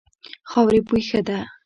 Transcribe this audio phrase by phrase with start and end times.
[0.49, 1.39] خاورې بوی ښه دی.